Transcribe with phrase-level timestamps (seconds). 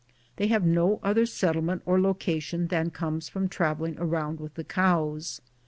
[0.37, 5.41] They have no other settlement or location than comes from traveling around with the cows.